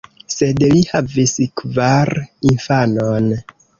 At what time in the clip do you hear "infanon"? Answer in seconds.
2.53-3.29